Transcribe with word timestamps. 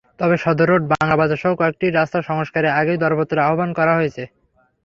তবে 0.19 0.35
সদর 0.43 0.67
রোড, 0.69 0.83
বাংলাবাজারসহ 0.93 1.51
কয়েকটি 1.59 1.85
রাস্তা 1.89 2.19
সংস্কারে 2.29 2.69
আগেই 2.79 3.01
দরপত্র 3.03 3.35
আহ্বান 3.47 3.69
করা 3.79 3.93
হয়েছে। 3.95 4.23